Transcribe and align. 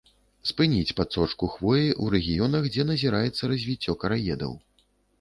Спыніць 0.51 0.95
падсочку 0.99 1.51
хвоі 1.57 1.85
ў 1.89 2.05
рэгіёнах, 2.15 2.63
дзе 2.75 2.89
назіраецца 2.95 3.43
развіццё 3.55 4.01
караедаў. 4.07 4.61